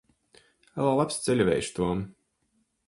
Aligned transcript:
Lai 0.85 0.95
labs 1.01 1.21
ceļavējš, 1.29 1.71
Tom! 1.79 2.03